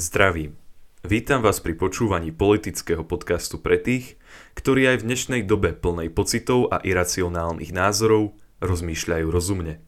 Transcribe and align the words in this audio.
Zdravím. 0.00 0.56
Vítam 1.04 1.44
vás 1.44 1.60
pri 1.60 1.76
počúvaní 1.76 2.32
politického 2.32 3.04
podcastu 3.04 3.60
pre 3.60 3.76
tých, 3.76 4.16
ktorí 4.56 4.88
aj 4.88 5.04
v 5.04 5.06
dnešnej 5.12 5.42
dobe 5.44 5.76
plnej 5.76 6.08
pocitov 6.08 6.72
a 6.72 6.80
iracionálnych 6.80 7.68
názorov 7.68 8.32
rozmýšľajú 8.64 9.28
rozumne. 9.28 9.84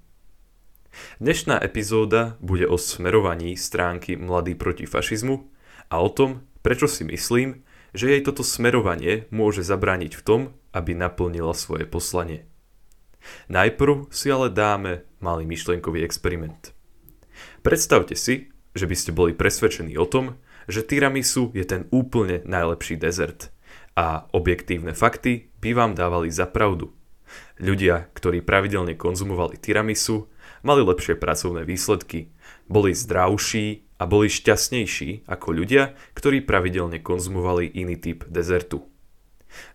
Dnešná 1.17 1.57
epizóda 1.65 2.37
bude 2.45 2.69
o 2.69 2.77
smerovaní 2.77 3.57
stránky 3.57 4.21
Mladý 4.21 4.53
proti 4.53 4.85
fašizmu 4.85 5.49
a 5.89 6.05
o 6.05 6.13
tom, 6.13 6.45
prečo 6.61 6.85
si 6.93 7.09
myslím, 7.09 7.65
že 7.97 8.13
jej 8.13 8.21
toto 8.21 8.45
smerovanie 8.45 9.33
môže 9.33 9.65
zabrániť 9.65 10.13
v 10.13 10.25
tom, 10.29 10.41
aby 10.77 10.93
naplnila 10.93 11.57
svoje 11.57 11.89
poslanie. 11.89 12.45
Najprv 13.49 14.13
si 14.13 14.29
ale 14.29 14.53
dáme 14.53 15.09
malý 15.25 15.49
myšlienkový 15.49 16.05
experiment. 16.05 16.77
Predstavte 17.65 18.13
si, 18.13 18.52
že 18.73 18.89
by 18.89 18.97
ste 18.97 19.11
boli 19.13 19.33
presvedčení 19.37 19.97
o 20.01 20.09
tom, 20.09 20.41
že 20.71 20.87
tiramisu 20.87 21.51
je 21.53 21.65
ten 21.67 21.91
úplne 21.91 22.41
najlepší 22.47 22.97
dezert 22.97 23.51
a 23.99 24.25
objektívne 24.33 24.97
fakty 24.97 25.53
by 25.61 25.77
vám 25.77 25.93
dávali 25.93 26.33
za 26.33 26.49
pravdu. 26.49 26.95
Ľudia, 27.61 28.13
ktorí 28.13 28.45
pravidelne 28.45 28.97
konzumovali 28.97 29.57
tiramisu, 29.57 30.29
mali 30.65 30.81
lepšie 30.85 31.17
pracovné 31.17 31.65
výsledky, 31.65 32.33
boli 32.69 32.93
zdravší 32.97 33.85
a 34.01 34.05
boli 34.05 34.29
šťastnejší 34.29 35.29
ako 35.29 35.49
ľudia, 35.63 35.95
ktorí 36.17 36.45
pravidelne 36.45 36.99
konzumovali 37.01 37.69
iný 37.69 37.97
typ 37.97 38.27
dezertu. 38.29 38.89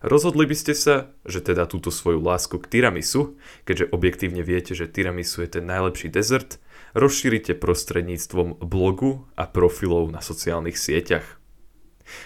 Rozhodli 0.02 0.42
by 0.42 0.56
ste 0.58 0.74
sa, 0.74 1.14
že 1.22 1.38
teda 1.38 1.70
túto 1.70 1.94
svoju 1.94 2.18
lásku 2.18 2.58
k 2.58 2.66
tiramisu, 2.66 3.38
keďže 3.62 3.94
objektívne 3.94 4.42
viete, 4.42 4.74
že 4.74 4.90
tiramisu 4.90 5.46
je 5.46 5.58
ten 5.58 5.64
najlepší 5.70 6.10
dezert, 6.10 6.58
rozšírite 6.98 7.54
prostredníctvom 7.54 8.58
blogu 8.58 9.30
a 9.38 9.46
profilov 9.46 10.10
na 10.10 10.18
sociálnych 10.18 10.74
sieťach. 10.74 11.38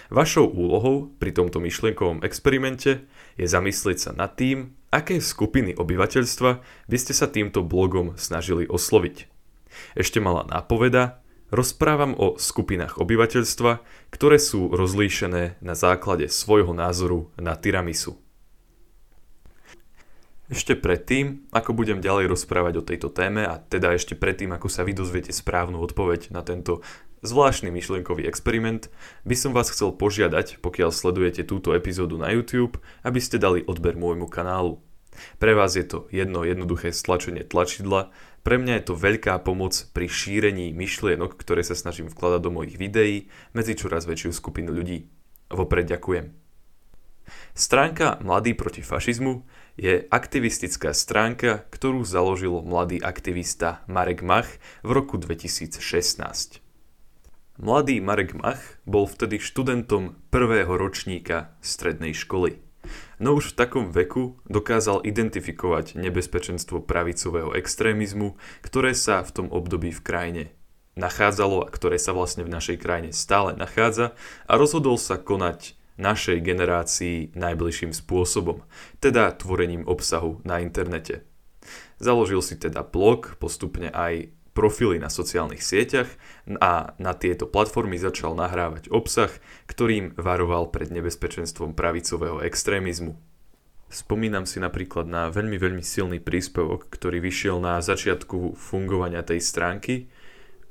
Vašou 0.09 0.47
úlohou 0.49 1.13
pri 1.19 1.35
tomto 1.35 1.61
myšlienkovom 1.61 2.23
experimente 2.25 3.05
je 3.37 3.45
zamyslieť 3.45 3.97
sa 3.99 4.11
nad 4.15 4.33
tým, 4.33 4.73
aké 4.89 5.19
skupiny 5.19 5.75
obyvateľstva 5.77 6.51
by 6.89 6.97
ste 6.97 7.13
sa 7.13 7.27
týmto 7.27 7.61
blogom 7.61 8.15
snažili 8.15 8.65
osloviť. 8.65 9.27
Ešte 9.97 10.23
malá 10.23 10.47
nápoveda, 10.47 11.19
rozprávam 11.51 12.15
o 12.17 12.39
skupinách 12.39 12.97
obyvateľstva, 12.97 13.83
ktoré 14.09 14.37
sú 14.39 14.71
rozlíšené 14.71 15.61
na 15.61 15.75
základe 15.77 16.31
svojho 16.31 16.71
názoru 16.71 17.29
na 17.37 17.53
tiramisu. 17.53 18.22
Ešte 20.51 20.75
predtým, 20.75 21.47
ako 21.55 21.71
budem 21.71 22.03
ďalej 22.03 22.27
rozprávať 22.27 22.83
o 22.83 22.83
tejto 22.83 23.07
téme 23.07 23.47
a 23.47 23.63
teda 23.63 23.95
ešte 23.95 24.11
predtým, 24.11 24.51
ako 24.51 24.67
sa 24.67 24.83
vy 24.83 24.91
dozviete 24.91 25.31
správnu 25.31 25.79
odpoveď 25.79 26.35
na 26.35 26.43
tento 26.43 26.83
zvláštny 27.23 27.71
myšlienkový 27.71 28.27
experiment, 28.27 28.91
by 29.23 29.35
som 29.39 29.55
vás 29.55 29.71
chcel 29.71 29.95
požiadať, 29.95 30.59
pokiaľ 30.59 30.91
sledujete 30.91 31.47
túto 31.47 31.71
epizódu 31.71 32.19
na 32.19 32.35
YouTube, 32.35 32.75
aby 33.07 33.23
ste 33.23 33.39
dali 33.39 33.63
odber 33.63 33.95
môjmu 33.95 34.27
kanálu. 34.27 34.83
Pre 35.39 35.53
vás 35.55 35.79
je 35.79 35.87
to 35.87 36.11
jedno 36.11 36.43
jednoduché 36.43 36.91
stlačenie 36.91 37.47
tlačidla, 37.47 38.11
pre 38.43 38.59
mňa 38.59 38.83
je 38.83 38.85
to 38.91 38.99
veľká 38.99 39.39
pomoc 39.47 39.71
pri 39.95 40.11
šírení 40.11 40.75
myšlienok, 40.75 41.39
ktoré 41.39 41.63
sa 41.63 41.79
snažím 41.79 42.11
vkladať 42.11 42.41
do 42.43 42.51
mojich 42.51 42.75
videí 42.75 43.31
medzi 43.55 43.79
čoraz 43.79 44.03
väčšiu 44.03 44.35
skupinu 44.35 44.75
ľudí. 44.75 45.07
Vopred 45.47 45.87
ďakujem. 45.87 46.42
Stránka 47.53 48.17
Mladý 48.21 48.53
proti 48.57 48.81
fašizmu 48.81 49.45
je 49.77 50.05
aktivistická 50.09 50.93
stránka, 50.93 51.65
ktorú 51.73 52.05
založil 52.05 52.61
mladý 52.61 53.01
aktivista 53.01 53.81
Marek 53.89 54.21
Mach 54.21 54.49
v 54.85 54.89
roku 54.93 55.17
2016. 55.17 56.63
Mladý 57.61 58.01
Marek 58.01 58.33
Mach 58.33 58.61
bol 58.85 59.05
vtedy 59.05 59.37
študentom 59.37 60.17
prvého 60.33 60.73
ročníka 60.73 61.53
strednej 61.61 62.17
školy. 62.17 62.57
No 63.21 63.39
už 63.39 63.53
v 63.53 63.57
takom 63.57 63.85
veku 63.93 64.41
dokázal 64.49 65.05
identifikovať 65.07 65.95
nebezpečenstvo 65.95 66.83
pravicového 66.83 67.55
extrémizmu, 67.55 68.35
ktoré 68.65 68.91
sa 68.97 69.23
v 69.23 69.31
tom 69.31 69.47
období 69.53 69.93
v 69.93 70.01
krajine 70.01 70.43
nachádzalo 70.93 71.65
a 71.65 71.73
ktoré 71.73 71.97
sa 71.97 72.13
vlastne 72.13 72.45
v 72.45 72.53
našej 72.53 72.77
krajine 72.77 73.09
stále 73.13 73.57
nachádza 73.57 74.13
a 74.45 74.53
rozhodol 74.57 75.01
sa 75.01 75.17
konať 75.17 75.77
našej 75.97 76.41
generácii 76.41 77.37
najbližším 77.37 77.93
spôsobom, 77.93 78.65
teda 78.97 79.33
tvorením 79.37 79.85
obsahu 79.85 80.41
na 80.47 80.59
internete. 80.59 81.25
Založil 82.01 82.43
si 82.43 82.59
teda 82.59 82.83
blog, 82.83 83.39
postupne 83.39 83.87
aj 83.93 84.33
profily 84.53 85.01
na 85.01 85.09
sociálnych 85.09 85.65
sieťach 85.65 86.09
a 86.61 86.93
na 87.01 87.13
tieto 87.17 87.49
platformy 87.49 87.97
začal 87.97 88.37
nahrávať 88.37 88.93
obsah, 88.93 89.33
ktorým 89.65 90.13
varoval 90.13 90.69
pred 90.69 90.93
nebezpečenstvom 90.93 91.73
pravicového 91.73 92.45
extrémizmu. 92.45 93.17
Spomínam 93.93 94.49
si 94.49 94.57
napríklad 94.57 95.05
na 95.05 95.29
veľmi, 95.29 95.57
veľmi 95.61 95.85
silný 95.85 96.17
príspevok, 96.17 96.89
ktorý 96.89 97.21
vyšiel 97.21 97.61
na 97.61 97.77
začiatku 97.77 98.57
fungovania 98.57 99.21
tej 99.21 99.37
stránky, 99.37 100.09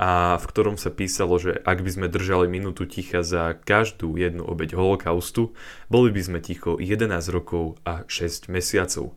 a 0.00 0.40
v 0.40 0.44
ktorom 0.48 0.76
sa 0.80 0.92
písalo, 0.92 1.36
že 1.36 1.56
ak 1.62 1.84
by 1.84 1.90
sme 1.92 2.06
držali 2.12 2.48
minútu 2.48 2.88
ticha 2.88 3.20
za 3.24 3.56
každú 3.56 4.16
jednu 4.16 4.44
obeď 4.44 4.76
holokaustu, 4.76 5.52
boli 5.92 6.12
by 6.12 6.20
sme 6.24 6.38
ticho 6.40 6.80
11 6.80 7.08
rokov 7.32 7.80
a 7.84 8.04
6 8.08 8.48
mesiacov. 8.52 9.16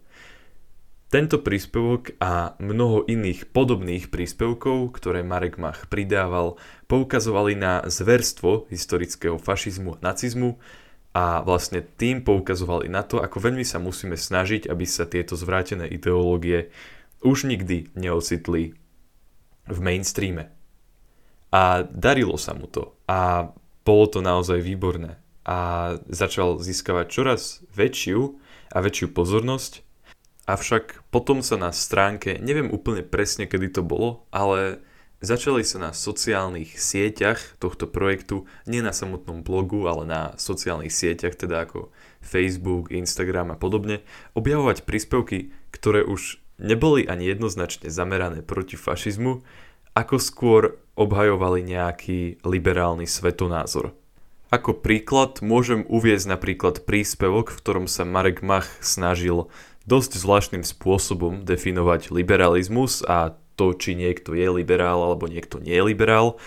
Tento 1.14 1.40
príspevok 1.40 2.18
a 2.20 2.60
mnoho 2.60 3.06
iných 3.08 3.54
podobných 3.54 4.12
príspevkov, 4.12 4.92
ktoré 4.98 5.22
Marek 5.22 5.62
Mach 5.62 5.88
pridával, 5.88 6.58
poukazovali 6.90 7.56
na 7.56 7.86
zverstvo 7.86 8.68
historického 8.68 9.40
fašizmu 9.40 9.96
a 9.96 10.02
nacizmu 10.12 10.58
a 11.16 11.40
vlastne 11.46 11.80
tým 11.80 12.20
poukazovali 12.26 12.92
na 12.92 13.06
to, 13.06 13.24
ako 13.24 13.38
veľmi 13.38 13.64
sa 13.64 13.80
musíme 13.80 14.20
snažiť, 14.20 14.68
aby 14.68 14.84
sa 14.84 15.08
tieto 15.08 15.40
zvrátené 15.40 15.88
ideológie 15.88 16.74
už 17.24 17.48
nikdy 17.48 17.96
neocitli 17.96 18.76
v 19.66 19.78
mainstreame. 19.80 20.55
A 21.56 21.88
darilo 21.88 22.36
sa 22.36 22.52
mu 22.52 22.68
to. 22.68 23.00
A 23.08 23.48
bolo 23.88 24.06
to 24.12 24.20
naozaj 24.20 24.60
výborné. 24.60 25.16
A 25.48 25.96
začal 26.12 26.60
získavať 26.60 27.08
čoraz 27.08 27.64
väčšiu 27.72 28.36
a 28.76 28.78
väčšiu 28.84 29.16
pozornosť. 29.16 29.80
Avšak 30.52 31.08
potom 31.16 31.40
sa 31.40 31.56
na 31.56 31.72
stránke, 31.72 32.38
neviem 32.44 32.68
úplne 32.68 33.08
presne 33.08 33.48
kedy 33.48 33.72
to 33.72 33.82
bolo, 33.82 34.28
ale 34.30 34.84
začali 35.24 35.66
sa 35.66 35.90
na 35.90 35.92
sociálnych 35.96 36.78
sieťach 36.78 37.58
tohto 37.58 37.90
projektu, 37.90 38.46
nie 38.70 38.84
na 38.84 38.94
samotnom 38.94 39.42
blogu, 39.42 39.90
ale 39.90 40.04
na 40.06 40.22
sociálnych 40.38 40.94
sieťach, 40.94 41.34
teda 41.34 41.66
ako 41.66 41.90
Facebook, 42.22 42.94
Instagram 42.94 43.56
a 43.56 43.58
podobne, 43.58 44.06
objavovať 44.38 44.86
príspevky, 44.86 45.50
ktoré 45.74 46.06
už 46.06 46.38
neboli 46.62 47.10
ani 47.10 47.26
jednoznačne 47.26 47.90
zamerané 47.90 48.46
proti 48.46 48.78
fašizmu, 48.78 49.42
ako 49.96 50.20
skôr 50.20 50.62
obhajovali 51.00 51.64
nejaký 51.64 52.44
liberálny 52.44 53.08
svetonázor. 53.08 53.96
Ako 54.52 54.78
príklad 54.78 55.42
môžem 55.42 55.88
uviezť 55.90 56.38
napríklad 56.38 56.86
príspevok, 56.86 57.56
v 57.56 57.60
ktorom 57.60 57.86
sa 57.90 58.06
Marek 58.06 58.46
Mach 58.46 58.68
snažil 58.84 59.50
dosť 59.90 60.22
zvláštnym 60.22 60.64
spôsobom 60.68 61.48
definovať 61.48 62.14
liberalizmus 62.14 63.02
a 63.08 63.34
to, 63.56 63.72
či 63.72 63.96
niekto 63.96 64.36
je 64.36 64.48
liberál 64.52 65.00
alebo 65.00 65.32
niekto 65.32 65.64
nie 65.64 65.74
je 65.74 65.88
liberál. 65.88 66.38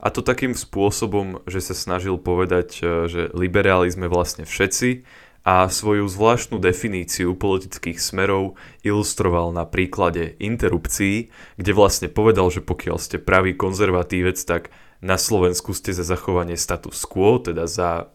A 0.00 0.08
to 0.08 0.22
takým 0.22 0.54
spôsobom, 0.54 1.42
že 1.44 1.60
sa 1.60 1.74
snažil 1.74 2.16
povedať, 2.16 2.80
že 3.10 3.28
liberáli 3.34 3.90
sme 3.90 4.06
vlastne 4.06 4.46
všetci 4.46 5.04
a 5.48 5.64
svoju 5.72 6.04
zvláštnu 6.04 6.60
definíciu 6.60 7.32
politických 7.32 7.96
smerov 7.96 8.60
ilustroval 8.84 9.48
na 9.56 9.64
príklade 9.64 10.36
interrupcií, 10.36 11.32
kde 11.56 11.72
vlastne 11.72 12.12
povedal, 12.12 12.52
že 12.52 12.60
pokiaľ 12.60 13.00
ste 13.00 13.16
pravý 13.16 13.56
konzervatívec, 13.56 14.36
tak 14.44 14.68
na 15.00 15.16
Slovensku 15.16 15.72
ste 15.72 15.96
za 15.96 16.04
zachovanie 16.04 16.60
status 16.60 17.00
quo, 17.08 17.40
teda 17.40 17.64
za 17.64 18.12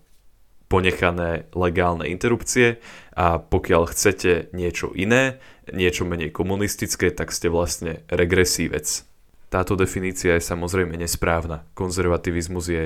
ponechané 0.70 1.50
legálne 1.58 2.06
interrupcie 2.06 2.78
a 3.18 3.42
pokiaľ 3.42 3.90
chcete 3.90 4.54
niečo 4.54 4.94
iné, 4.94 5.42
niečo 5.74 6.06
menej 6.06 6.30
komunistické, 6.30 7.10
tak 7.10 7.34
ste 7.34 7.50
vlastne 7.50 8.06
regresívec. 8.14 9.10
Táto 9.50 9.74
definícia 9.74 10.38
je 10.38 10.50
samozrejme 10.54 10.94
nesprávna. 11.02 11.66
Konzervativizmus 11.74 12.66
je 12.70 12.86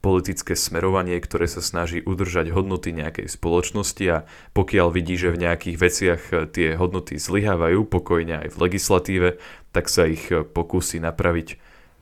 politické 0.00 0.56
smerovanie, 0.56 1.20
ktoré 1.20 1.44
sa 1.44 1.60
snaží 1.60 2.00
udržať 2.00 2.50
hodnoty 2.56 2.96
nejakej 2.96 3.28
spoločnosti 3.28 4.04
a 4.08 4.24
pokiaľ 4.56 4.88
vidí, 4.92 5.20
že 5.20 5.32
v 5.32 5.44
nejakých 5.44 5.76
veciach 5.76 6.22
eh, 6.32 6.36
tie 6.48 6.68
hodnoty 6.74 7.20
zlyhávajú 7.20 7.84
pokojne 7.86 8.44
aj 8.44 8.48
v 8.52 8.60
legislatíve, 8.60 9.28
tak 9.70 9.92
sa 9.92 10.08
ich 10.08 10.32
eh, 10.32 10.42
pokusí 10.42 10.98
napraviť. 10.98 11.60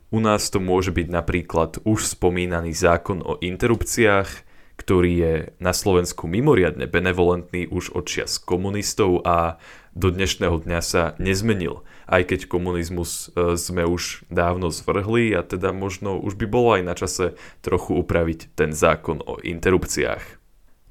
U 0.08 0.24
nás 0.24 0.48
to 0.48 0.56
môže 0.56 0.88
byť 0.88 1.08
napríklad 1.12 1.84
už 1.84 2.16
spomínaný 2.16 2.72
zákon 2.72 3.20
o 3.20 3.36
interrupciách, 3.44 4.48
ktorý 4.78 5.12
je 5.12 5.34
na 5.60 5.74
Slovensku 5.74 6.24
mimoriadne 6.30 6.88
benevolentný 6.88 7.68
už 7.68 7.92
od 7.92 8.08
čias 8.08 8.40
komunistov 8.40 9.20
a 9.26 9.60
do 9.92 10.08
dnešného 10.14 10.64
dňa 10.64 10.80
sa 10.80 11.02
nezmenil. 11.18 11.82
Aj 12.08 12.22
keď 12.34 12.40
komunizmus 12.48 13.28
e, 13.36 13.54
sme 13.60 13.84
už 13.84 14.24
dávno 14.32 14.72
zvrhli 14.72 15.36
a 15.36 15.44
teda 15.44 15.76
možno 15.76 16.16
už 16.16 16.40
by 16.40 16.46
bolo 16.48 16.68
aj 16.80 16.82
na 16.82 16.94
čase 16.96 17.36
trochu 17.60 18.00
upraviť 18.00 18.56
ten 18.56 18.72
zákon 18.72 19.20
o 19.22 19.36
interrupciách. 19.38 20.40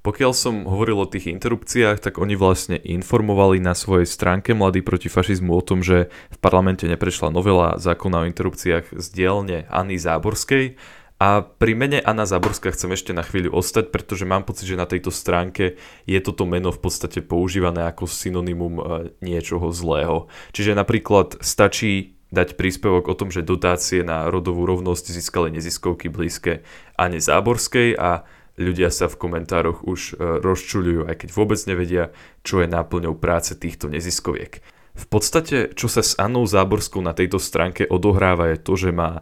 Pokiaľ 0.06 0.32
som 0.32 0.64
hovoril 0.64 1.04
o 1.04 1.12
tých 1.12 1.28
interrupciách, 1.28 2.00
tak 2.00 2.16
oni 2.16 2.40
vlastne 2.40 2.80
informovali 2.80 3.60
na 3.60 3.76
svojej 3.76 4.08
stránke 4.08 4.56
Mladý 4.56 4.80
proti 4.80 5.12
fašizmu 5.12 5.52
o 5.52 5.60
tom, 5.60 5.84
že 5.84 6.08
v 6.32 6.38
parlamente 6.40 6.88
neprešla 6.88 7.28
novela 7.28 7.76
zákona 7.76 8.24
o 8.24 8.28
interrupciách 8.32 8.96
z 8.96 9.06
dielne 9.12 9.68
Anny 9.68 10.00
Záborskej 10.00 10.80
a 11.18 11.42
pri 11.42 11.74
mene 11.74 11.98
Anna 11.98 12.30
Záborská 12.30 12.70
chcem 12.78 12.94
ešte 12.94 13.10
na 13.10 13.26
chvíľu 13.26 13.58
ostať, 13.58 13.90
pretože 13.90 14.30
mám 14.30 14.46
pocit, 14.46 14.70
že 14.70 14.78
na 14.78 14.86
tejto 14.86 15.10
stránke 15.10 15.74
je 16.06 16.20
toto 16.22 16.46
meno 16.46 16.70
v 16.70 16.78
podstate 16.78 17.26
používané 17.26 17.90
ako 17.90 18.06
synonymum 18.06 18.78
e, 18.78 18.84
niečoho 19.26 19.74
zlého. 19.74 20.30
Čiže 20.54 20.78
napríklad 20.78 21.42
stačí 21.42 22.14
dať 22.30 22.54
príspevok 22.54 23.10
o 23.10 23.18
tom, 23.18 23.34
že 23.34 23.42
dotácie 23.42 24.06
na 24.06 24.30
rodovú 24.30 24.70
rovnosť 24.70 25.10
získali 25.10 25.50
neziskovky 25.58 26.06
blízke 26.14 26.62
Anne 26.94 27.18
Záborskej 27.18 27.98
a 27.98 28.22
ľudia 28.62 28.94
sa 28.94 29.10
v 29.10 29.18
komentároch 29.18 29.90
už 29.90 30.14
e, 30.14 30.38
rozčuľujú, 30.38 31.10
aj 31.10 31.16
keď 31.18 31.30
vôbec 31.34 31.58
nevedia, 31.66 32.14
čo 32.46 32.62
je 32.62 32.70
náplňou 32.70 33.18
práce 33.18 33.58
týchto 33.58 33.90
neziskoviek. 33.90 34.62
V 34.98 35.06
podstate, 35.06 35.78
čo 35.78 35.86
sa 35.86 36.02
s 36.02 36.18
Annou 36.18 36.50
Záborskou 36.50 37.06
na 37.06 37.14
tejto 37.14 37.38
stránke 37.38 37.86
odohráva 37.86 38.50
je 38.50 38.58
to, 38.58 38.74
že 38.74 38.90
má 38.90 39.22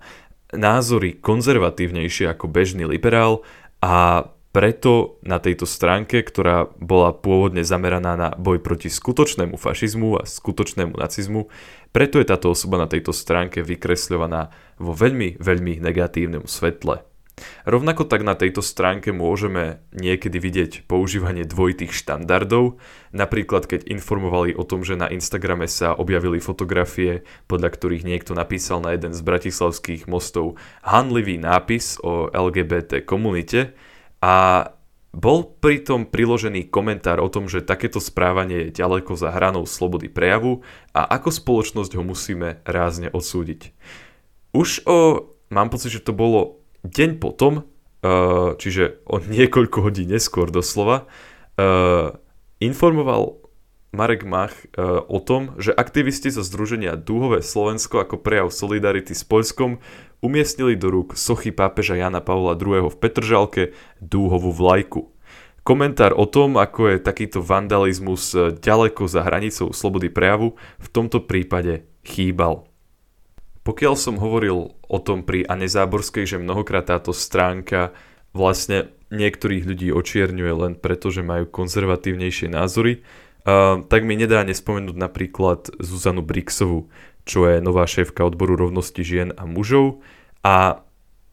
názory 0.53 1.17
konzervatívnejšie 1.17 2.29
ako 2.29 2.45
bežný 2.51 2.85
liberál 2.85 3.41
a 3.81 4.29
preto 4.55 5.19
na 5.19 5.43
tejto 5.43 5.67
stránke, 5.67 6.23
ktorá 6.23 6.71
bola 6.79 7.11
pôvodne 7.11 7.67
zameraná 7.67 8.15
na 8.15 8.29
boj 8.39 8.63
proti 8.63 8.87
skutočnému 8.87 9.59
fašizmu 9.59 10.15
a 10.15 10.23
skutočnému 10.23 10.95
nacizmu, 10.95 11.51
preto 11.91 12.23
je 12.23 12.27
táto 12.31 12.55
osoba 12.55 12.79
na 12.79 12.87
tejto 12.87 13.11
stránke 13.11 13.59
vykresľovaná 13.59 14.55
vo 14.79 14.95
veľmi, 14.95 15.43
veľmi 15.43 15.83
negatívnom 15.83 16.47
svetle. 16.47 17.03
Rovnako 17.67 18.07
tak 18.07 18.23
na 18.23 18.31
tejto 18.31 18.63
stránke 18.63 19.11
môžeme 19.11 19.83
niekedy 19.91 20.39
vidieť 20.39 20.71
používanie 20.87 21.43
dvojitých 21.43 21.91
štandardov, 21.91 22.79
napríklad 23.11 23.67
keď 23.67 23.91
informovali 23.91 24.55
o 24.55 24.63
tom, 24.63 24.87
že 24.87 24.95
na 24.95 25.11
Instagrame 25.11 25.67
sa 25.67 25.91
objavili 25.91 26.39
fotografie, 26.39 27.27
podľa 27.51 27.75
ktorých 27.75 28.07
niekto 28.07 28.31
napísal 28.31 28.79
na 28.79 28.95
jeden 28.95 29.11
z 29.11 29.19
bratislavských 29.19 30.07
mostov 30.07 30.55
hanlivý 30.79 31.35
nápis 31.35 31.99
o 31.99 32.31
LGBT 32.31 33.03
komunite 33.03 33.75
a 34.23 34.69
bol 35.15 35.47
pritom 35.47 36.11
priložený 36.11 36.67
komentár 36.67 37.23
o 37.23 37.31
tom, 37.31 37.47
že 37.47 37.63
takéto 37.63 38.03
správanie 38.03 38.67
je 38.67 38.83
ďaleko 38.83 39.15
za 39.15 39.31
hranou 39.31 39.63
slobody 39.63 40.11
prejavu 40.11 40.59
a 40.91 41.07
ako 41.07 41.31
spoločnosť 41.31 41.95
ho 41.95 42.03
musíme 42.03 42.59
rázne 42.67 43.07
odsúdiť. 43.07 43.71
Už 44.51 44.83
o, 44.83 45.23
mám 45.47 45.71
pocit, 45.71 45.95
že 45.95 46.03
to 46.03 46.11
bolo 46.11 46.64
deň 46.85 47.17
potom, 47.17 47.65
uh, 47.65 48.53
čiže 48.57 49.01
o 49.09 49.17
niekoľko 49.35 49.77
hodín 49.81 50.13
neskôr 50.13 50.53
doslova, 50.53 51.09
uh, 51.57 52.13
informoval 52.61 53.41
Marek 53.95 54.27
Mach 54.27 54.51
uh, 54.75 55.01
o 55.07 55.23
tom, 55.23 55.55
že 55.55 55.71
aktivisti 55.71 56.27
zo 56.27 56.43
združenia 56.43 56.99
Dúhové 56.99 57.39
Slovensko 57.39 58.03
ako 58.03 58.19
prejav 58.19 58.51
solidarity 58.51 59.15
s 59.15 59.23
Poľskom 59.23 59.79
umiestnili 60.19 60.75
do 60.75 60.91
rúk 60.91 61.15
sochy 61.15 61.55
pápeža 61.55 61.95
Jana 61.95 62.19
Pavla 62.19 62.59
II. 62.59 62.91
v 62.91 62.95
Petržalke 62.99 63.63
Dúhovú 64.03 64.51
vlajku. 64.51 65.15
Komentár 65.65 66.13
o 66.13 66.29
tom, 66.29 66.61
ako 66.61 66.93
je 66.93 67.01
takýto 67.01 67.41
vandalizmus 67.41 68.37
ďaleko 68.61 69.09
za 69.09 69.25
hranicou 69.25 69.73
slobody 69.73 70.13
prejavu, 70.13 70.53
v 70.77 70.87
tomto 70.93 71.25
prípade 71.25 71.89
chýbal. 72.05 72.69
Pokiaľ 73.65 73.93
som 73.97 74.21
hovoril 74.21 74.77
o 74.77 74.97
tom 75.01 75.25
pri 75.25 75.41
Ane 75.49 75.65
Záborskej, 75.65 76.29
že 76.29 76.37
mnohokrát 76.37 76.85
táto 76.85 77.09
stránka 77.17 77.97
vlastne 78.29 78.93
niektorých 79.09 79.65
ľudí 79.65 79.89
očierňuje 79.89 80.53
len 80.53 80.73
preto, 80.77 81.09
že 81.09 81.25
majú 81.25 81.49
konzervatívnejšie 81.49 82.53
názory, 82.53 83.01
tak 83.89 84.01
mi 84.05 84.13
nedá 84.17 84.45
nespomenúť 84.45 84.97
napríklad 84.97 85.73
Zuzanu 85.81 86.21
Brixovu, 86.21 86.93
čo 87.25 87.49
je 87.49 87.57
nová 87.57 87.89
šéfka 87.89 88.21
odboru 88.21 88.53
rovnosti 88.53 89.01
žien 89.01 89.33
a 89.33 89.49
mužov. 89.49 90.05
A 90.45 90.85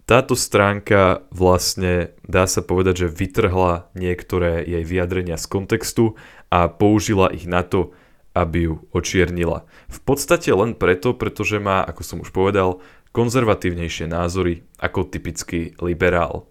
táto 0.08 0.32
stránka 0.32 1.24
vlastne 1.32 2.16
dá 2.24 2.48
sa 2.48 2.64
povedať, 2.64 3.06
že 3.06 3.12
vytrhla 3.12 3.92
niektoré 3.92 4.64
jej 4.64 4.84
vyjadrenia 4.88 5.36
z 5.36 5.46
kontextu 5.52 6.16
a 6.48 6.68
použila 6.68 7.28
ich 7.28 7.44
na 7.44 7.60
to, 7.60 7.92
aby 8.32 8.72
ju 8.72 8.74
očiernila. 8.96 9.68
V 9.92 9.98
podstate 10.02 10.48
len 10.52 10.72
preto, 10.72 11.12
pretože 11.12 11.60
má, 11.60 11.84
ako 11.84 12.02
som 12.02 12.18
už 12.24 12.32
povedal, 12.32 12.80
konzervatívnejšie 13.12 14.08
názory 14.08 14.64
ako 14.80 15.08
typický 15.08 15.76
liberál. 15.84 16.48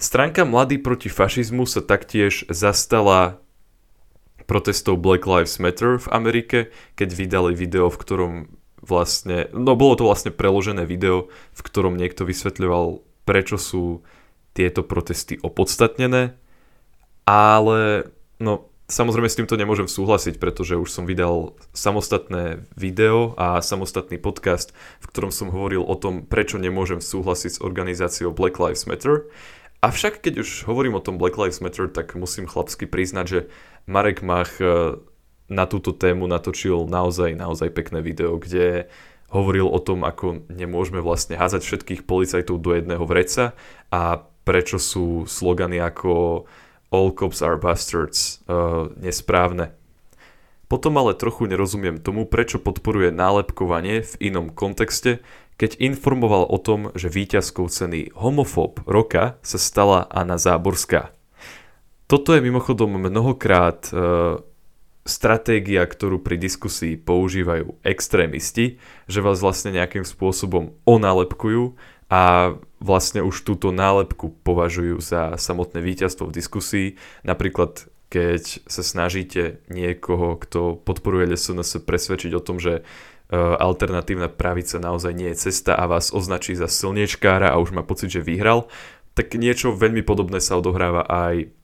Stránka 0.00 0.48
Mladý 0.48 0.80
proti 0.80 1.12
fašizmu 1.12 1.68
sa 1.68 1.84
taktiež 1.84 2.48
zastala 2.48 3.42
protestov 4.48 4.98
Black 4.98 5.28
Lives 5.28 5.60
Matter 5.60 6.00
v 6.00 6.08
Amerike, 6.10 6.58
keď 6.96 7.08
vydali 7.12 7.52
video, 7.52 7.92
v 7.92 8.00
ktorom 8.00 8.32
vlastne, 8.80 9.52
no 9.52 9.76
bolo 9.76 9.94
to 10.00 10.08
vlastne 10.08 10.32
preložené 10.32 10.88
video, 10.88 11.28
v 11.52 11.60
ktorom 11.60 12.00
niekto 12.00 12.24
vysvetľoval, 12.24 13.04
prečo 13.28 13.60
sú 13.60 14.00
tieto 14.56 14.82
protesty 14.82 15.36
opodstatnené, 15.38 16.34
ale 17.28 18.10
no 18.40 18.69
Samozrejme 18.90 19.30
s 19.30 19.38
týmto 19.38 19.54
nemôžem 19.54 19.86
súhlasiť, 19.86 20.42
pretože 20.42 20.74
už 20.74 20.90
som 20.90 21.06
vydal 21.06 21.54
samostatné 21.70 22.66
video 22.74 23.38
a 23.38 23.62
samostatný 23.62 24.18
podcast, 24.18 24.74
v 24.98 25.06
ktorom 25.14 25.30
som 25.30 25.54
hovoril 25.54 25.86
o 25.86 25.94
tom, 25.94 26.26
prečo 26.26 26.58
nemôžem 26.58 26.98
súhlasiť 26.98 27.50
s 27.54 27.62
organizáciou 27.62 28.34
Black 28.34 28.58
Lives 28.58 28.90
Matter. 28.90 29.30
Avšak 29.78 30.26
keď 30.26 30.42
už 30.42 30.66
hovorím 30.66 30.98
o 30.98 31.04
tom 31.06 31.22
Black 31.22 31.38
Lives 31.38 31.62
Matter, 31.62 31.86
tak 31.86 32.18
musím 32.18 32.50
chlapsky 32.50 32.90
priznať, 32.90 33.26
že 33.30 33.40
Marek 33.86 34.26
Mach 34.26 34.58
eh, 34.58 34.98
na 35.46 35.64
túto 35.70 35.94
tému 35.94 36.26
natočil 36.26 36.90
naozaj, 36.90 37.38
naozaj 37.38 37.70
pekné 37.70 38.02
video, 38.02 38.42
kde 38.42 38.90
hovoril 39.30 39.70
o 39.70 39.78
tom, 39.78 40.02
ako 40.02 40.50
nemôžeme 40.50 40.98
vlastne 40.98 41.38
házať 41.38 41.62
všetkých 41.62 42.02
policajtov 42.10 42.58
do 42.58 42.74
jedného 42.74 43.06
vreca 43.06 43.54
a 43.94 44.26
prečo 44.42 44.82
sú 44.82 45.30
slogany 45.30 45.78
ako 45.78 46.42
All 46.90 47.14
cops 47.14 47.38
are 47.42 47.54
bastards 47.54 48.42
uh, 48.50 48.90
nesprávne. 48.98 49.74
Potom 50.70 50.94
ale 50.98 51.18
trochu 51.18 51.50
nerozumiem 51.50 51.98
tomu, 51.98 52.26
prečo 52.26 52.62
podporuje 52.62 53.10
nálepkovanie 53.10 54.06
v 54.06 54.12
inom 54.30 54.54
kontexte, 54.54 55.18
keď 55.58 55.78
informoval 55.82 56.46
o 56.46 56.58
tom, 56.62 56.94
že 56.94 57.10
víťazkou 57.10 57.66
ceny 57.66 58.14
homofób 58.14 58.86
roka 58.86 59.38
sa 59.42 59.58
stala 59.58 60.06
Anna 60.10 60.38
Záborská. 60.38 61.10
Toto 62.06 62.34
je 62.34 62.42
mimochodom 62.42 62.98
mnohokrát 62.98 63.86
uh, 63.90 64.42
stratégia, 65.06 65.82
ktorú 65.86 66.22
pri 66.22 66.38
diskusii 66.38 66.98
používajú 66.98 67.82
extrémisti, 67.82 68.78
že 69.10 69.18
vás 69.22 69.42
vlastne 69.42 69.74
nejakým 69.74 70.06
spôsobom 70.06 70.74
onálepkujú 70.86 71.74
a 72.10 72.52
vlastne 72.82 73.22
už 73.22 73.46
túto 73.46 73.70
nálepku 73.70 74.34
považujú 74.42 74.98
za 74.98 75.38
samotné 75.38 75.78
víťazstvo 75.78 76.26
v 76.26 76.36
diskusii. 76.36 76.88
Napríklad 77.22 77.86
keď 78.10 78.66
sa 78.66 78.82
snažíte 78.82 79.62
niekoho, 79.70 80.34
kto 80.34 80.82
podporuje 80.82 81.30
SNS 81.30 81.86
presvedčiť 81.86 82.34
o 82.34 82.42
tom, 82.42 82.58
že 82.58 82.82
e, 82.82 83.38
alternatívna 83.38 84.26
pravica 84.26 84.82
naozaj 84.82 85.14
nie 85.14 85.30
je 85.30 85.46
cesta 85.46 85.78
a 85.78 85.86
vás 85.86 86.10
označí 86.10 86.58
za 86.58 86.66
slniečkára 86.66 87.54
a 87.54 87.62
už 87.62 87.70
má 87.70 87.86
pocit, 87.86 88.10
že 88.10 88.26
vyhral, 88.26 88.66
tak 89.14 89.38
niečo 89.38 89.78
veľmi 89.78 90.02
podobné 90.02 90.42
sa 90.42 90.58
odohráva 90.58 91.06
aj 91.06 91.54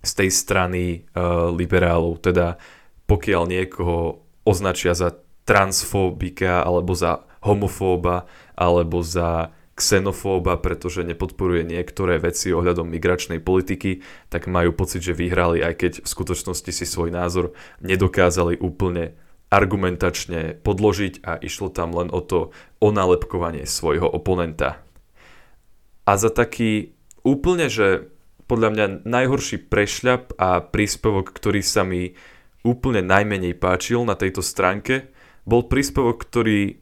z 0.00 0.12
tej 0.16 0.30
strany 0.32 0.82
uh, 1.12 1.52
liberálov. 1.52 2.24
Teda 2.24 2.56
pokiaľ 3.04 3.42
niekoho 3.46 4.24
označia 4.48 4.96
za 4.96 5.12
transfóbika 5.44 6.64
alebo 6.64 6.96
za 6.96 7.24
homofóba 7.44 8.24
alebo 8.56 9.04
za 9.04 9.52
xenofóba, 9.80 10.60
pretože 10.60 11.02
nepodporuje 11.02 11.64
niektoré 11.64 12.20
veci 12.20 12.52
ohľadom 12.52 12.86
migračnej 12.86 13.40
politiky, 13.40 14.04
tak 14.28 14.46
majú 14.46 14.76
pocit, 14.76 15.00
že 15.00 15.16
vyhrali, 15.16 15.64
aj 15.64 15.74
keď 15.80 15.92
v 16.04 16.08
skutočnosti 16.08 16.70
si 16.70 16.84
svoj 16.84 17.10
názor 17.10 17.56
nedokázali 17.80 18.60
úplne 18.60 19.16
argumentačne 19.50 20.62
podložiť 20.62 21.26
a 21.26 21.40
išlo 21.42 21.74
tam 21.74 21.90
len 21.96 22.12
o 22.14 22.22
to 22.22 22.54
onálepkovanie 22.78 23.66
svojho 23.66 24.06
oponenta. 24.06 24.78
A 26.06 26.12
za 26.14 26.30
taký 26.30 26.94
úplne, 27.26 27.66
že 27.66 28.12
podľa 28.46 28.68
mňa 28.74 28.86
najhorší 29.06 29.70
prešľap 29.70 30.34
a 30.38 30.62
príspevok, 30.62 31.30
ktorý 31.30 31.62
sa 31.62 31.86
mi 31.86 32.18
úplne 32.66 33.02
najmenej 33.02 33.54
páčil 33.58 34.02
na 34.02 34.18
tejto 34.18 34.42
stránke, 34.42 35.10
bol 35.46 35.66
príspevok, 35.66 36.20
ktorý 36.20 36.79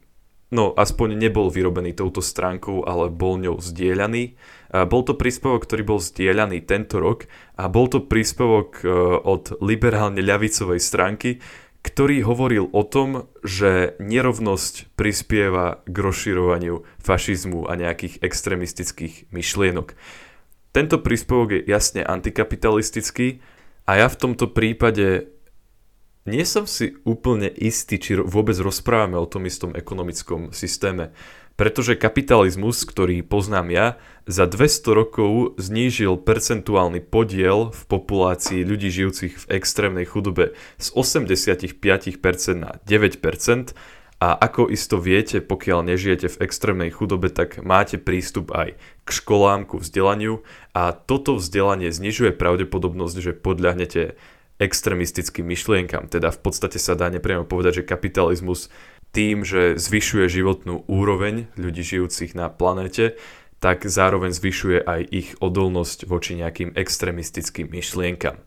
no 0.49 0.73
aspoň 0.73 1.17
nebol 1.17 1.53
vyrobený 1.53 1.93
touto 1.97 2.21
stránkou, 2.21 2.85
ale 2.85 3.13
bol 3.13 3.37
ňou 3.37 3.61
zdieľaný. 3.61 4.37
Bol 4.69 5.01
to 5.05 5.17
príspevok, 5.17 5.65
ktorý 5.65 5.83
bol 5.85 5.99
zdieľaný 6.01 6.61
tento 6.65 7.01
rok 7.01 7.25
a 7.57 7.65
bol 7.69 7.89
to 7.89 8.05
príspevok 8.05 8.81
e, 8.81 8.89
od 9.25 9.57
liberálne 9.65 10.21
ľavicovej 10.21 10.77
stránky, 10.77 11.41
ktorý 11.81 12.21
hovoril 12.21 12.69
o 12.69 12.83
tom, 12.85 13.31
že 13.41 13.97
nerovnosť 13.97 14.93
prispieva 14.93 15.81
k 15.87 15.95
rozširovaniu 15.95 16.85
fašizmu 17.01 17.65
a 17.65 17.73
nejakých 17.73 18.21
extremistických 18.21 19.31
myšlienok. 19.33 19.97
Tento 20.69 21.01
príspevok 21.01 21.55
je 21.55 21.61
jasne 21.65 22.05
antikapitalistický 22.05 23.41
a 23.89 24.05
ja 24.05 24.07
v 24.11 24.19
tomto 24.21 24.53
prípade 24.53 25.33
nie 26.29 26.45
som 26.45 26.69
si 26.69 26.93
úplne 27.03 27.49
istý, 27.49 27.97
či 27.97 28.21
vôbec 28.21 28.53
rozprávame 28.61 29.17
o 29.17 29.25
tom 29.25 29.49
istom 29.49 29.73
ekonomickom 29.73 30.53
systéme. 30.53 31.09
Pretože 31.59 31.99
kapitalizmus, 31.99 32.87
ktorý 32.87 33.19
poznám 33.19 33.67
ja, 33.67 33.87
za 34.23 34.47
200 34.47 34.95
rokov 34.95 35.59
znížil 35.59 36.15
percentuálny 36.15 37.03
podiel 37.03 37.75
v 37.75 37.81
populácii 37.83 38.63
ľudí 38.63 38.87
žijúcich 38.87 39.35
v 39.35 39.45
extrémnej 39.59 40.07
chudobe 40.07 40.55
z 40.79 40.87
85% 40.95 41.75
na 42.55 42.79
9%. 42.87 43.75
A 44.19 44.35
ako 44.35 44.71
isto 44.71 44.99
viete, 45.03 45.43
pokiaľ 45.43 45.83
nežijete 45.83 46.31
v 46.31 46.47
extrémnej 46.47 46.91
chudobe, 46.91 47.27
tak 47.27 47.59
máte 47.59 47.99
prístup 47.99 48.55
aj 48.55 48.79
k 49.03 49.09
školám, 49.11 49.67
ku 49.67 49.83
vzdelaniu 49.83 50.43
a 50.71 50.95
toto 50.95 51.35
vzdelanie 51.39 51.91
znižuje 51.91 52.35
pravdepodobnosť, 52.35 53.15
že 53.19 53.31
podľahnete 53.35 54.19
extrémistickým 54.59 55.47
myšlienkam. 55.47 56.11
Teda 56.11 56.29
v 56.29 56.39
podstate 56.43 56.77
sa 56.77 56.93
dá 56.93 57.07
nepriamo 57.07 57.47
povedať, 57.47 57.81
že 57.81 57.89
kapitalizmus 57.89 58.67
tým, 59.15 59.41
že 59.41 59.79
zvyšuje 59.79 60.29
životnú 60.29 60.85
úroveň 60.85 61.49
ľudí 61.57 61.81
žijúcich 61.81 62.37
na 62.37 62.51
planéte, 62.51 63.17
tak 63.57 63.87
zároveň 63.87 64.31
zvyšuje 64.31 64.85
aj 64.85 65.01
ich 65.09 65.29
odolnosť 65.39 66.05
voči 66.05 66.37
nejakým 66.37 66.75
extremistickým 66.75 67.71
myšlienkam. 67.71 68.39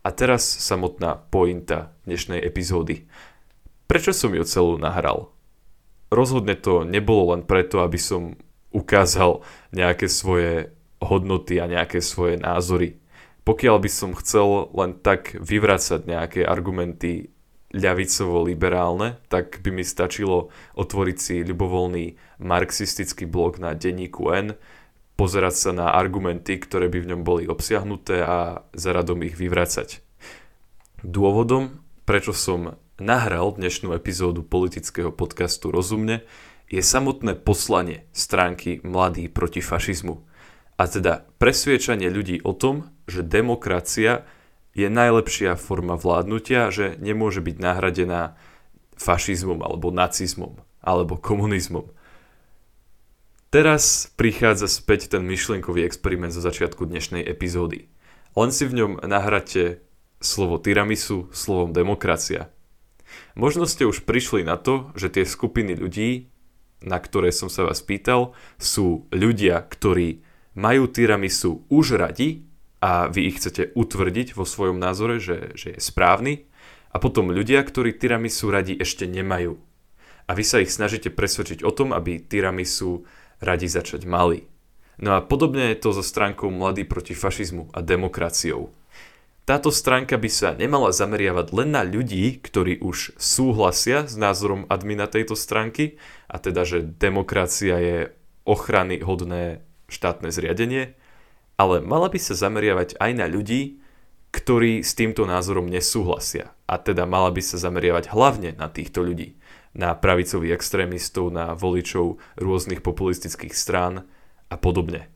A 0.00 0.08
teraz 0.16 0.44
samotná 0.46 1.20
pointa 1.28 1.92
dnešnej 2.08 2.40
epizódy. 2.40 3.04
Prečo 3.84 4.16
som 4.16 4.32
ju 4.32 4.44
celú 4.46 4.80
nahral? 4.80 5.34
Rozhodne 6.08 6.56
to 6.56 6.88
nebolo 6.88 7.36
len 7.36 7.44
preto, 7.44 7.84
aby 7.84 8.00
som 8.00 8.38
ukázal 8.72 9.42
nejaké 9.74 10.06
svoje 10.08 10.72
hodnoty 11.02 11.58
a 11.60 11.68
nejaké 11.68 12.00
svoje 12.00 12.38
názory. 12.38 12.99
Pokiaľ 13.44 13.76
by 13.80 13.90
som 13.90 14.16
chcel 14.18 14.68
len 14.76 15.00
tak 15.00 15.34
vyvracať 15.40 16.04
nejaké 16.04 16.40
argumenty 16.44 17.32
ľavicovo-liberálne, 17.70 19.22
tak 19.30 19.62
by 19.62 19.70
mi 19.70 19.84
stačilo 19.86 20.50
otvoriť 20.74 21.16
si 21.16 21.34
ľubovoľný 21.46 22.04
marxistický 22.42 23.30
blog 23.30 23.62
na 23.62 23.78
denníku 23.78 24.26
N, 24.34 24.58
pozerať 25.14 25.54
sa 25.54 25.70
na 25.70 25.86
argumenty, 25.94 26.58
ktoré 26.58 26.90
by 26.90 26.98
v 27.04 27.08
ňom 27.14 27.22
boli 27.22 27.44
obsiahnuté 27.46 28.24
a 28.24 28.66
zaradom 28.74 29.22
ich 29.22 29.38
vyvracať. 29.38 30.02
Dôvodom, 31.06 31.80
prečo 32.04 32.34
som 32.34 32.76
nahral 33.00 33.56
dnešnú 33.56 33.96
epizódu 33.96 34.44
politického 34.44 35.14
podcastu 35.14 35.72
Rozumne, 35.72 36.26
je 36.70 36.82
samotné 36.82 37.38
poslanie 37.40 38.06
stránky 38.14 38.78
Mladí 38.86 39.26
proti 39.26 39.58
fašizmu. 39.58 40.22
A 40.80 40.88
teda 40.88 41.28
presviečanie 41.36 42.08
ľudí 42.08 42.40
o 42.46 42.56
tom, 42.56 42.88
že 43.10 43.26
demokracia 43.26 44.24
je 44.72 44.86
najlepšia 44.86 45.58
forma 45.58 45.98
vládnutia, 45.98 46.70
že 46.70 46.94
nemôže 47.02 47.42
byť 47.42 47.56
nahradená 47.58 48.38
fašizmom 48.94 49.60
alebo 49.60 49.90
nacizmom 49.90 50.62
alebo 50.80 51.18
komunizmom. 51.18 51.90
Teraz 53.50 54.06
prichádza 54.14 54.70
späť 54.70 55.10
ten 55.10 55.26
myšlienkový 55.26 55.82
experiment 55.82 56.30
zo 56.30 56.38
začiatku 56.38 56.86
dnešnej 56.86 57.26
epizódy. 57.26 57.90
Len 58.38 58.50
si 58.54 58.62
v 58.62 58.78
ňom 58.78 58.92
nahráte 59.02 59.82
slovo 60.22 60.62
tiramisu 60.62 61.26
slovom 61.34 61.74
demokracia. 61.74 62.54
Možno 63.34 63.66
ste 63.66 63.90
už 63.90 64.06
prišli 64.06 64.46
na 64.46 64.54
to, 64.54 64.94
že 64.94 65.10
tie 65.10 65.26
skupiny 65.26 65.74
ľudí, 65.74 66.30
na 66.86 67.02
ktoré 67.02 67.34
som 67.34 67.50
sa 67.50 67.66
vás 67.66 67.82
pýtal, 67.82 68.38
sú 68.54 69.10
ľudia, 69.10 69.58
ktorí 69.66 70.22
majú 70.54 70.86
tiramisu 70.86 71.66
už 71.66 71.98
radi 71.98 72.46
a 72.80 73.12
vy 73.12 73.28
ich 73.28 73.36
chcete 73.40 73.76
utvrdiť 73.76 74.32
vo 74.34 74.48
svojom 74.48 74.80
názore, 74.80 75.20
že, 75.20 75.52
že 75.52 75.76
je 75.76 75.80
správny 75.80 76.48
a 76.90 76.96
potom 76.98 77.30
ľudia, 77.30 77.60
ktorí 77.62 77.94
tiramisu 77.94 78.48
radi 78.50 78.74
ešte 78.74 79.04
nemajú. 79.04 79.60
A 80.26 80.30
vy 80.32 80.44
sa 80.46 80.62
ich 80.62 80.72
snažíte 80.72 81.12
presvedčiť 81.12 81.62
o 81.62 81.70
tom, 81.70 81.92
aby 81.92 82.22
tiramisu 82.22 83.04
radi 83.42 83.68
začať 83.68 84.08
mali. 84.08 84.48
No 85.00 85.16
a 85.16 85.24
podobne 85.24 85.72
je 85.72 85.80
to 85.80 85.96
so 85.96 86.04
stránkou 86.04 86.52
Mladý 86.52 86.84
proti 86.84 87.16
fašizmu 87.16 87.72
a 87.72 87.80
demokraciou. 87.80 88.72
Táto 89.48 89.72
stránka 89.74 90.14
by 90.20 90.30
sa 90.30 90.54
nemala 90.54 90.94
zameriavať 90.94 91.46
len 91.56 91.74
na 91.74 91.82
ľudí, 91.82 92.38
ktorí 92.38 92.78
už 92.78 93.18
súhlasia 93.18 94.06
s 94.06 94.14
názorom 94.14 94.68
admina 94.70 95.10
tejto 95.10 95.34
stránky, 95.34 95.98
a 96.30 96.38
teda, 96.38 96.62
že 96.62 96.86
demokracia 96.86 97.80
je 97.80 97.98
ochrany 98.46 99.02
hodné 99.02 99.64
štátne 99.90 100.30
zriadenie, 100.30 100.94
ale 101.60 101.84
mala 101.84 102.08
by 102.08 102.16
sa 102.16 102.32
zameriavať 102.32 102.96
aj 102.96 103.12
na 103.12 103.28
ľudí, 103.28 103.84
ktorí 104.32 104.80
s 104.80 104.96
týmto 104.96 105.28
názorom 105.28 105.68
nesúhlasia. 105.68 106.56
A 106.64 106.80
teda 106.80 107.04
mala 107.04 107.28
by 107.28 107.44
sa 107.44 107.60
zameriavať 107.60 108.08
hlavne 108.08 108.56
na 108.56 108.72
týchto 108.72 109.04
ľudí. 109.04 109.36
Na 109.76 109.92
pravicových 109.92 110.56
extrémistov, 110.56 111.28
na 111.28 111.52
voličov 111.52 112.16
rôznych 112.40 112.80
populistických 112.80 113.52
strán 113.52 114.08
a 114.48 114.56
podobne. 114.56 115.12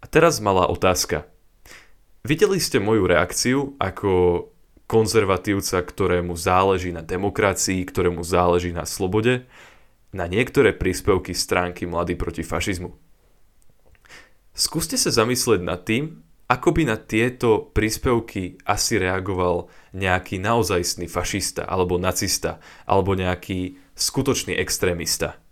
A 0.00 0.08
teraz 0.08 0.40
malá 0.40 0.64
otázka. 0.64 1.28
Videli 2.24 2.56
ste 2.56 2.80
moju 2.80 3.04
reakciu 3.04 3.76
ako 3.76 4.48
konzervatívca, 4.88 5.84
ktorému 5.84 6.32
záleží 6.40 6.88
na 6.88 7.04
demokracii, 7.04 7.84
ktorému 7.84 8.24
záleží 8.24 8.72
na 8.72 8.88
slobode, 8.88 9.44
na 10.14 10.24
niektoré 10.24 10.72
príspevky 10.72 11.36
stránky 11.36 11.84
Mladý 11.84 12.16
proti 12.16 12.40
fašizmu. 12.40 13.03
Skúste 14.54 14.94
sa 14.94 15.10
zamyslieť 15.10 15.60
nad 15.66 15.82
tým, 15.82 16.22
ako 16.46 16.70
by 16.70 16.82
na 16.86 16.94
tieto 16.94 17.74
príspevky 17.74 18.62
asi 18.62 19.02
reagoval 19.02 19.66
nejaký 19.90 20.38
naozajstný 20.38 21.10
fašista, 21.10 21.66
alebo 21.66 21.98
nacista, 21.98 22.62
alebo 22.86 23.18
nejaký 23.18 23.74
skutočný 23.98 24.54
extrémista. 24.54 25.42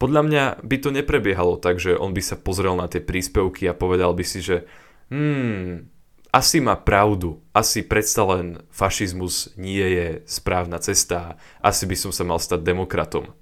Podľa 0.00 0.22
mňa 0.24 0.44
by 0.64 0.76
to 0.80 0.90
neprebiehalo 0.96 1.60
tak, 1.60 1.76
že 1.76 1.92
on 1.92 2.16
by 2.16 2.24
sa 2.24 2.40
pozrel 2.40 2.72
na 2.72 2.88
tie 2.88 3.04
príspevky 3.04 3.68
a 3.68 3.76
povedal 3.76 4.16
by 4.16 4.24
si, 4.24 4.40
že 4.40 4.64
hmm, 5.12 5.84
asi 6.32 6.64
má 6.64 6.80
pravdu, 6.80 7.44
asi 7.52 7.84
predsa 7.84 8.24
len 8.24 8.64
fašizmus 8.72 9.52
nie 9.60 9.84
je 9.84 10.08
správna 10.24 10.80
cesta, 10.80 11.36
asi 11.60 11.84
by 11.84 11.96
som 12.00 12.16
sa 12.16 12.24
mal 12.24 12.40
stať 12.40 12.64
demokratom. 12.64 13.36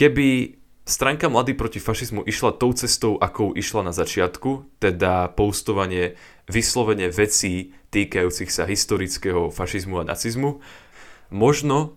Keby 0.00 0.61
Stránka 0.82 1.30
Mladý 1.30 1.54
proti 1.54 1.78
fašizmu 1.78 2.26
išla 2.26 2.58
tou 2.58 2.74
cestou, 2.74 3.14
akou 3.14 3.54
išla 3.54 3.86
na 3.86 3.92
začiatku, 3.94 4.66
teda 4.82 5.30
postovanie 5.30 6.18
vyslovene 6.50 7.06
vecí 7.06 7.70
týkajúcich 7.94 8.50
sa 8.50 8.66
historického 8.66 9.54
fašizmu 9.54 10.02
a 10.02 10.08
nacizmu. 10.10 10.58
Možno 11.30 11.94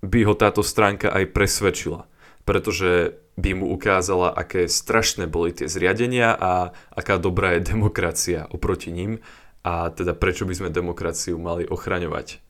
by 0.00 0.24
ho 0.24 0.32
táto 0.32 0.64
stránka 0.64 1.12
aj 1.12 1.28
presvedčila, 1.36 2.08
pretože 2.48 3.20
by 3.36 3.52
mu 3.52 3.68
ukázala, 3.68 4.32
aké 4.32 4.64
strašné 4.64 5.28
boli 5.28 5.52
tie 5.52 5.68
zriadenia 5.68 6.32
a 6.32 6.72
aká 6.88 7.20
dobrá 7.20 7.56
je 7.56 7.68
demokracia 7.68 8.48
oproti 8.48 8.96
ním 8.96 9.20
a 9.60 9.92
teda 9.92 10.16
prečo 10.16 10.48
by 10.48 10.56
sme 10.56 10.68
demokraciu 10.72 11.36
mali 11.36 11.68
ochraňovať. 11.68 12.40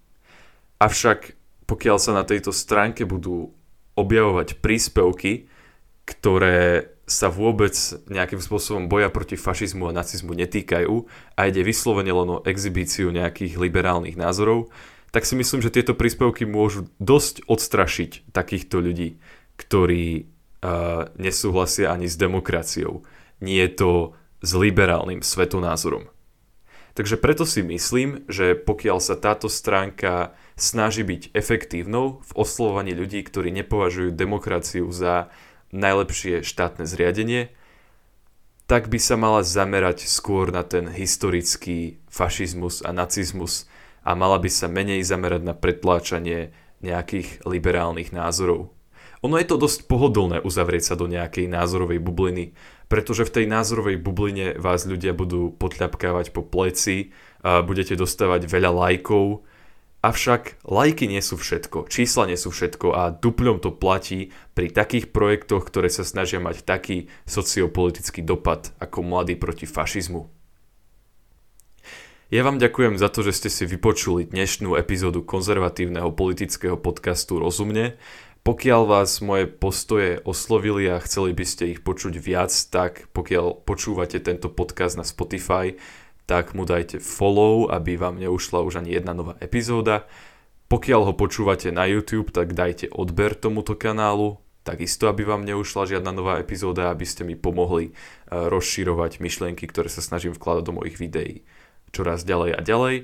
Avšak 0.79 1.35
pokiaľ 1.67 1.99
sa 1.99 2.15
na 2.15 2.23
tejto 2.23 2.55
stránke 2.55 3.03
budú 3.03 3.51
objavovať 3.99 4.63
príspevky, 4.63 5.52
ktoré 6.05 6.93
sa 7.07 7.29
vôbec 7.29 7.75
nejakým 8.09 8.41
spôsobom 8.41 8.89
boja 8.89 9.13
proti 9.13 9.37
fašizmu 9.37 9.91
a 9.91 9.97
nacizmu 9.97 10.33
netýkajú 10.33 11.05
a 11.37 11.41
ide 11.51 11.61
vyslovene 11.67 12.15
len 12.15 12.29
o 12.41 12.43
exibíciu 12.47 13.11
nejakých 13.13 13.59
liberálnych 13.59 14.17
názorov, 14.17 14.71
tak 15.13 15.29
si 15.29 15.37
myslím, 15.37 15.61
že 15.61 15.75
tieto 15.75 15.93
príspevky 15.93 16.49
môžu 16.49 16.89
dosť 16.97 17.45
odstrašiť 17.45 18.33
takýchto 18.33 18.81
ľudí, 18.81 19.21
ktorí 19.61 20.25
uh, 20.25 21.13
nesúhlasia 21.21 21.93
ani 21.93 22.09
s 22.09 22.17
demokraciou. 22.17 23.05
Nie 23.45 23.69
je 23.69 23.77
to 23.77 23.91
s 24.41 24.51
liberálnym 24.57 25.21
svetonázorom. 25.21 26.09
Takže 26.93 27.17
preto 27.17 27.49
si 27.49 27.65
myslím, 27.65 28.25
že 28.29 28.53
pokiaľ 28.53 29.01
sa 29.01 29.17
táto 29.17 29.49
stránka 29.49 30.37
snaží 30.61 31.05
byť 31.05 31.33
efektívnou 31.33 32.21
v 32.21 32.33
oslovovaní 32.37 32.93
ľudí, 32.93 33.25
ktorí 33.25 33.49
nepovažujú 33.65 34.13
demokraciu 34.13 34.89
za 34.93 35.33
najlepšie 35.73 36.45
štátne 36.45 36.85
zriadenie, 36.85 37.51
tak 38.71 38.89
by 38.89 38.97
sa 38.97 39.19
mala 39.19 39.45
zamerať 39.45 40.07
skôr 40.07 40.49
na 40.49 40.63
ten 40.63 40.89
historický 40.89 42.01
fašizmus 42.09 42.81
a 42.87 42.95
nacizmus 42.95 43.67
a 44.07 44.15
mala 44.15 44.39
by 44.39 44.49
sa 44.49 44.71
menej 44.71 45.03
zamerať 45.05 45.43
na 45.45 45.53
pretláčanie 45.57 46.55
nejakých 46.81 47.45
liberálnych 47.45 48.15
názorov. 48.15 48.73
Ono 49.23 49.39
je 49.39 49.47
to 49.47 49.55
dosť 49.55 49.87
pohodlné 49.87 50.43
uzavrieť 50.43 50.93
sa 50.93 50.95
do 50.99 51.07
nejakej 51.07 51.47
názorovej 51.47 52.03
bubliny, 52.03 52.59
pretože 52.91 53.23
v 53.23 53.35
tej 53.41 53.47
názorovej 53.47 54.03
bubline 54.03 54.59
vás 54.59 54.83
ľudia 54.83 55.15
budú 55.15 55.55
potľapkávať 55.55 56.35
po 56.35 56.43
pleci, 56.43 57.15
a 57.43 57.63
budete 57.63 57.95
dostávať 57.95 58.51
veľa 58.51 58.71
lajkov 58.75 59.47
Avšak 60.03 60.67
lajky 60.67 61.07
nie 61.07 61.23
sú 61.23 61.39
všetko, 61.39 61.87
čísla 61.87 62.27
nie 62.27 62.35
sú 62.35 62.51
všetko 62.51 62.91
a 62.91 63.15
duplom 63.15 63.63
to 63.63 63.71
platí 63.71 64.35
pri 64.51 64.67
takých 64.67 65.15
projektoch, 65.15 65.63
ktoré 65.63 65.87
sa 65.95 66.03
snažia 66.03 66.43
mať 66.43 66.67
taký 66.67 67.07
sociopolitický 67.23 68.27
dopad 68.27 68.75
ako 68.83 69.07
mladý 69.07 69.39
proti 69.39 69.63
fašizmu. 69.63 70.27
Ja 72.35 72.43
vám 72.43 72.59
ďakujem 72.59 72.99
za 72.99 73.15
to, 73.15 73.23
že 73.23 73.37
ste 73.39 73.49
si 73.53 73.63
vypočuli 73.63 74.27
dnešnú 74.27 74.75
epizódu 74.75 75.23
konzervatívneho 75.23 76.11
politického 76.11 76.75
podcastu 76.75 77.39
Rozumne. 77.39 77.95
Pokiaľ 78.43 78.83
vás 78.91 79.23
moje 79.23 79.47
postoje 79.47 80.19
oslovili 80.27 80.91
a 80.91 80.99
chceli 80.99 81.31
by 81.31 81.45
ste 81.47 81.79
ich 81.79 81.87
počuť 81.87 82.19
viac, 82.19 82.51
tak 82.75 83.07
pokiaľ 83.15 83.63
počúvate 83.63 84.19
tento 84.19 84.51
podcast 84.51 84.99
na 84.99 85.07
Spotify, 85.07 85.79
tak 86.27 86.55
mu 86.55 86.63
dajte 86.65 87.03
follow, 87.03 87.69
aby 87.69 87.99
vám 87.99 88.19
neušla 88.19 88.63
už 88.63 88.83
ani 88.83 88.95
jedna 88.95 89.13
nová 89.13 89.35
epizóda. 89.43 90.07
Pokiaľ 90.71 91.13
ho 91.13 91.15
počúvate 91.15 91.69
na 91.69 91.85
YouTube, 91.85 92.33
tak 92.33 92.57
dajte 92.57 92.89
odber 92.89 93.37
tomuto 93.37 93.77
kanálu, 93.77 94.41
takisto 94.65 95.11
aby 95.11 95.27
vám 95.27 95.45
neušla 95.45 95.99
žiadna 95.99 96.17
nová 96.17 96.41
epizóda, 96.41 96.89
aby 96.89 97.05
ste 97.05 97.29
mi 97.29 97.37
pomohli 97.37 97.91
e, 97.91 97.93
rozširovať 98.33 99.21
myšlienky, 99.21 99.69
ktoré 99.69 99.93
sa 99.93 100.01
snažím 100.01 100.33
vkladať 100.33 100.63
do 100.65 100.73
mojich 100.73 100.97
videí 100.97 101.45
čoraz 101.93 102.25
ďalej 102.25 102.57
a 102.57 102.61
ďalej. 102.65 102.97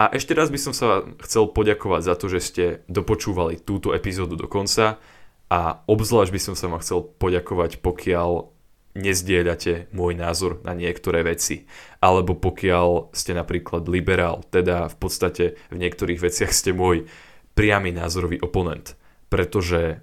A 0.00 0.04
ešte 0.12 0.32
raz 0.36 0.52
by 0.52 0.60
som 0.60 0.72
sa 0.76 1.04
chcel 1.24 1.48
poďakovať 1.48 2.02
za 2.04 2.14
to, 2.16 2.26
že 2.28 2.40
ste 2.40 2.64
dopočúvali 2.88 3.60
túto 3.60 3.92
epizódu 3.96 4.36
do 4.36 4.48
konca 4.48 5.00
a 5.48 5.84
obzvlášť 5.84 6.32
by 6.32 6.40
som 6.40 6.54
sa 6.56 6.68
vám 6.68 6.80
chcel 6.84 7.04
poďakovať, 7.04 7.80
pokiaľ 7.84 8.49
nezdieľate 8.94 9.94
môj 9.94 10.18
názor 10.18 10.58
na 10.66 10.74
niektoré 10.74 11.22
veci. 11.22 11.70
Alebo 12.02 12.34
pokiaľ 12.34 13.14
ste 13.14 13.36
napríklad 13.36 13.86
liberál, 13.86 14.42
teda 14.50 14.90
v 14.90 14.96
podstate 14.98 15.44
v 15.70 15.76
niektorých 15.78 16.18
veciach 16.18 16.50
ste 16.50 16.74
môj 16.74 17.06
priamy 17.54 17.94
názorový 17.94 18.42
oponent. 18.42 18.98
Pretože 19.30 20.02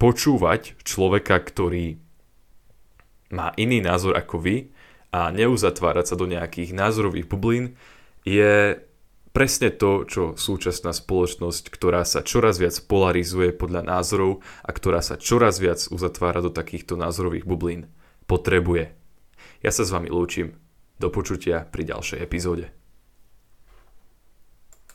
počúvať 0.00 0.80
človeka, 0.82 1.36
ktorý 1.38 2.00
má 3.32 3.52
iný 3.56 3.80
názor 3.80 4.16
ako 4.16 4.36
vy 4.40 4.56
a 5.12 5.28
neuzatvárať 5.32 6.12
sa 6.12 6.16
do 6.16 6.28
nejakých 6.28 6.72
názorových 6.72 7.28
bublín 7.28 7.76
je 8.24 8.80
presne 9.32 9.72
to, 9.72 10.04
čo 10.04 10.22
súčasná 10.36 10.92
spoločnosť, 10.92 11.72
ktorá 11.72 12.04
sa 12.04 12.20
čoraz 12.20 12.60
viac 12.60 12.76
polarizuje 12.84 13.56
podľa 13.56 13.88
názorov 13.88 14.44
a 14.64 14.70
ktorá 14.72 15.00
sa 15.00 15.16
čoraz 15.16 15.60
viac 15.60 15.84
uzatvára 15.88 16.44
do 16.44 16.52
takýchto 16.52 16.96
názorových 16.96 17.48
bublín 17.48 17.88
potrebuje. 18.32 18.88
Ja 19.60 19.68
sa 19.68 19.84
s 19.84 19.92
vami 19.92 20.08
lúčim. 20.08 20.56
Do 20.96 21.12
počutia 21.12 21.68
pri 21.68 21.84
ďalšej 21.92 22.18
epizóde. 22.24 22.72